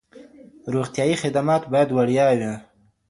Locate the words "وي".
2.37-2.51